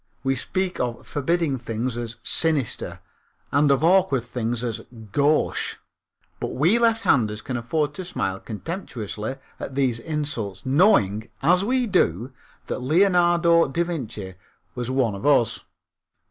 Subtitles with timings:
[0.23, 3.01] We speak of forbidding things as "sinister,"
[3.51, 4.81] and of awkward things as
[5.11, 5.75] "gauche,"
[6.39, 12.33] but we lefthanders can afford to smile contemptuously at these insults knowing, as we do,
[12.65, 14.33] that Leonardo da Vinci
[14.73, 15.65] was one of us.